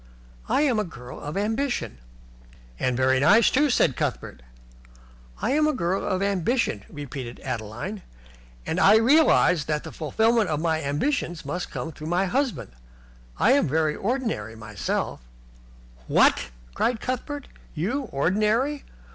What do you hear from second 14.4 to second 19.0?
myself" "What!" cried Cuthbert. "You ordinary?